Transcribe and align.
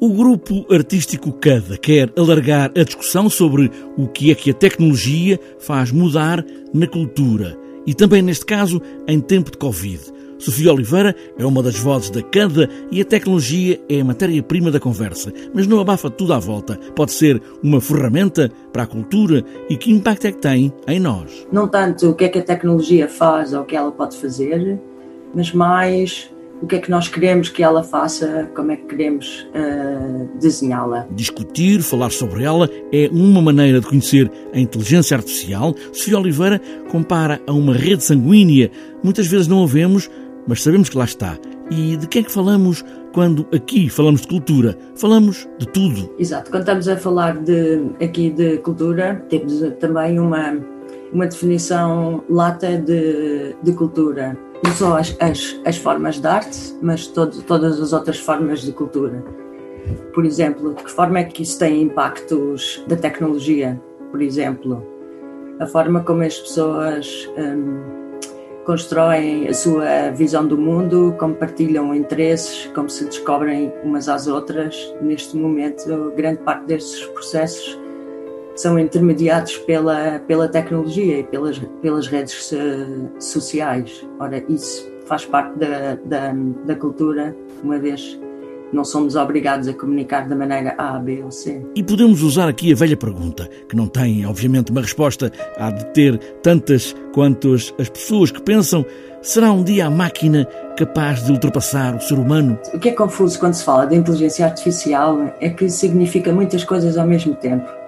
O 0.00 0.14
grupo 0.14 0.64
artístico 0.72 1.30
CADA 1.30 1.76
quer 1.76 2.10
alargar 2.16 2.72
a 2.74 2.82
discussão 2.82 3.28
sobre 3.28 3.70
o 3.98 4.08
que 4.08 4.30
é 4.30 4.34
que 4.34 4.50
a 4.50 4.54
tecnologia 4.54 5.38
faz 5.58 5.92
mudar 5.92 6.42
na 6.72 6.86
cultura 6.86 7.58
e 7.86 7.92
também, 7.92 8.22
neste 8.22 8.46
caso, 8.46 8.80
em 9.06 9.20
tempo 9.20 9.50
de 9.50 9.58
Covid. 9.58 10.00
Sofia 10.38 10.72
Oliveira 10.72 11.14
é 11.38 11.44
uma 11.44 11.62
das 11.62 11.76
vozes 11.76 12.08
da 12.08 12.22
CADA 12.22 12.66
e 12.90 13.02
a 13.02 13.04
tecnologia 13.04 13.78
é 13.90 14.00
a 14.00 14.04
matéria-prima 14.04 14.70
da 14.70 14.80
conversa, 14.80 15.30
mas 15.52 15.66
não 15.66 15.78
abafa 15.80 16.08
tudo 16.08 16.32
à 16.32 16.38
volta. 16.38 16.78
Pode 16.96 17.12
ser 17.12 17.42
uma 17.62 17.78
ferramenta 17.78 18.50
para 18.72 18.84
a 18.84 18.86
cultura 18.86 19.44
e 19.68 19.76
que 19.76 19.92
impacto 19.92 20.26
é 20.26 20.32
que 20.32 20.38
tem 20.38 20.72
em 20.88 20.98
nós? 20.98 21.46
Não 21.52 21.68
tanto 21.68 22.08
o 22.08 22.14
que 22.14 22.24
é 22.24 22.28
que 22.30 22.38
a 22.38 22.42
tecnologia 22.42 23.06
faz 23.06 23.52
ou 23.52 23.60
o 23.60 23.64
que 23.66 23.76
ela 23.76 23.92
pode 23.92 24.16
fazer, 24.16 24.80
mas 25.34 25.52
mais 25.52 26.30
o 26.62 26.66
que 26.66 26.76
é 26.76 26.78
que 26.78 26.90
nós 26.90 27.08
queremos 27.08 27.48
que 27.48 27.62
ela 27.62 27.82
faça, 27.82 28.50
como 28.54 28.72
é 28.72 28.76
que 28.76 28.84
queremos 28.84 29.48
uh, 29.54 30.38
desenhá-la. 30.38 31.06
Discutir, 31.10 31.82
falar 31.82 32.10
sobre 32.10 32.44
ela 32.44 32.68
é 32.92 33.08
uma 33.12 33.40
maneira 33.40 33.80
de 33.80 33.86
conhecer 33.86 34.30
a 34.52 34.58
inteligência 34.58 35.16
artificial. 35.16 35.74
Sofia 35.92 36.18
Oliveira 36.18 36.60
compara 36.90 37.40
a 37.46 37.52
uma 37.52 37.74
rede 37.74 38.04
sanguínea. 38.04 38.70
Muitas 39.02 39.26
vezes 39.26 39.46
não 39.46 39.62
a 39.62 39.66
vemos, 39.66 40.10
mas 40.46 40.62
sabemos 40.62 40.88
que 40.88 40.98
lá 40.98 41.04
está. 41.04 41.38
E 41.70 41.96
de 41.96 42.06
que 42.06 42.18
é 42.18 42.22
que 42.22 42.32
falamos 42.32 42.84
quando 43.12 43.46
aqui 43.54 43.88
falamos 43.88 44.22
de 44.22 44.28
cultura? 44.28 44.76
Falamos 44.96 45.48
de 45.58 45.66
tudo. 45.66 46.12
Exato. 46.18 46.50
Quando 46.50 46.62
estamos 46.62 46.88
a 46.88 46.96
falar 46.96 47.38
de, 47.38 47.80
aqui 48.02 48.30
de 48.30 48.58
cultura, 48.58 49.24
temos 49.28 49.60
também 49.78 50.18
uma, 50.18 50.56
uma 51.12 51.26
definição 51.26 52.22
lata 52.28 52.76
de, 52.76 53.54
de 53.62 53.72
cultura 53.72 54.36
não 54.64 54.72
só 54.72 54.98
as, 54.98 55.16
as, 55.20 55.60
as 55.64 55.76
formas 55.76 56.18
de 56.18 56.26
arte, 56.26 56.74
mas 56.82 57.06
todo, 57.06 57.42
todas 57.42 57.80
as 57.80 57.92
outras 57.92 58.18
formas 58.18 58.62
de 58.62 58.72
cultura. 58.72 59.24
Por 60.12 60.24
exemplo, 60.24 60.74
de 60.74 60.84
que 60.84 60.90
forma 60.90 61.20
é 61.20 61.24
que 61.24 61.42
isso 61.42 61.58
tem 61.58 61.82
impactos 61.82 62.82
da 62.86 62.96
tecnologia? 62.96 63.80
Por 64.10 64.20
exemplo, 64.20 64.86
a 65.58 65.66
forma 65.66 66.02
como 66.02 66.22
as 66.22 66.38
pessoas 66.38 67.28
hum, 67.36 67.80
constroem 68.64 69.48
a 69.48 69.54
sua 69.54 70.10
visão 70.10 70.46
do 70.46 70.58
mundo, 70.58 71.14
como 71.18 71.34
partilham 71.34 71.94
interesses, 71.94 72.70
como 72.74 72.88
se 72.88 73.04
descobrem 73.04 73.72
umas 73.82 74.08
às 74.08 74.26
outras. 74.26 74.94
Neste 75.00 75.36
momento, 75.36 76.12
grande 76.16 76.40
parte 76.42 76.66
destes 76.66 77.04
processos 77.08 77.78
são 78.60 78.78
intermediados 78.78 79.56
pela, 79.58 80.18
pela 80.20 80.48
tecnologia 80.48 81.20
e 81.20 81.24
pelas, 81.24 81.58
pelas 81.80 82.06
redes 82.06 82.52
sociais. 83.18 84.06
Ora, 84.18 84.44
isso 84.48 84.90
faz 85.06 85.24
parte 85.24 85.58
da, 85.58 85.96
da, 86.04 86.32
da 86.66 86.74
cultura, 86.76 87.34
uma 87.62 87.78
vez 87.78 88.18
não 88.72 88.84
somos 88.84 89.16
obrigados 89.16 89.66
a 89.66 89.72
comunicar 89.72 90.28
da 90.28 90.36
maneira 90.36 90.74
A, 90.78 90.98
B 90.98 91.22
ou 91.24 91.30
C. 91.30 91.60
E 91.74 91.82
podemos 91.82 92.22
usar 92.22 92.48
aqui 92.48 92.72
a 92.72 92.76
velha 92.76 92.96
pergunta, 92.96 93.48
que 93.68 93.74
não 93.74 93.88
tem, 93.88 94.24
obviamente, 94.24 94.70
uma 94.70 94.80
resposta, 94.80 95.32
há 95.56 95.70
de 95.72 95.86
ter 95.86 96.18
tantas 96.42 96.94
quanto 97.12 97.54
as, 97.54 97.74
as 97.78 97.88
pessoas 97.88 98.30
que 98.30 98.40
pensam: 98.40 98.86
será 99.20 99.50
um 99.50 99.64
dia 99.64 99.86
a 99.86 99.90
máquina 99.90 100.46
capaz 100.76 101.24
de 101.24 101.32
ultrapassar 101.32 101.96
o 101.96 102.00
ser 102.00 102.14
humano? 102.14 102.58
O 102.72 102.78
que 102.78 102.90
é 102.90 102.92
confuso 102.92 103.40
quando 103.40 103.54
se 103.54 103.64
fala 103.64 103.86
de 103.86 103.96
inteligência 103.96 104.46
artificial 104.46 105.34
é 105.40 105.50
que 105.50 105.68
significa 105.68 106.32
muitas 106.32 106.62
coisas 106.62 106.96
ao 106.96 107.06
mesmo 107.06 107.34
tempo. 107.34 107.79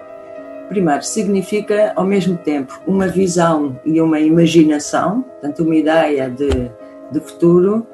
Primeiro, 0.73 1.03
significa 1.03 1.93
ao 1.95 2.03
mesmo 2.03 2.35
tempo 2.35 2.81
uma 2.87 3.07
visão 3.07 3.79
e 3.85 4.01
uma 4.01 4.19
imaginação, 4.19 5.21
portanto, 5.21 5.61
uma 5.61 5.75
ideia 5.75 6.27
de, 6.31 6.49
de 7.11 7.19
futuro, 7.19 7.85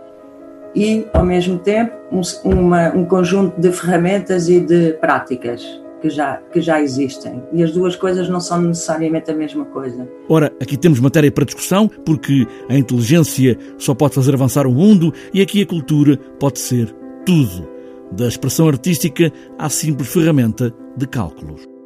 e 0.74 1.06
ao 1.12 1.26
mesmo 1.26 1.60
tempo 1.60 1.92
um, 2.10 2.22
uma, 2.46 2.88
um 2.96 3.04
conjunto 3.04 3.60
de 3.60 3.70
ferramentas 3.74 4.48
e 4.48 4.62
de 4.62 4.94
práticas 4.94 5.62
que 6.02 6.10
já, 6.10 6.38
que 6.54 6.62
já 6.62 6.82
existem. 6.82 7.44
E 7.52 7.62
as 7.62 7.74
duas 7.74 7.98
coisas 7.98 8.30
não 8.30 8.40
são 8.40 8.62
necessariamente 8.62 9.30
a 9.30 9.36
mesma 9.36 9.66
coisa. 9.66 10.08
Ora, 10.30 10.50
aqui 10.62 10.78
temos 10.78 11.02
matéria 11.02 11.30
para 11.30 11.44
discussão, 11.44 11.90
porque 12.06 12.48
a 12.70 12.78
inteligência 12.78 13.58
só 13.78 13.94
pode 13.94 14.16
fazer 14.16 14.34
avançar 14.36 14.66
o 14.66 14.72
mundo 14.72 15.14
e 15.34 15.42
aqui 15.42 15.62
a 15.62 15.66
cultura 15.66 16.18
pode 16.40 16.60
ser 16.60 16.96
tudo. 17.26 17.68
Da 18.10 18.30
expressão 18.30 18.70
artística 18.70 19.34
à 19.58 19.68
simples 19.68 20.14
ferramenta 20.14 20.74
de 20.96 21.06
cálculos. 21.06 21.79